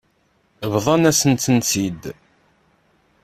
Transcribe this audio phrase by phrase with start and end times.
[0.73, 2.03] Bḍant-asent-tt-id.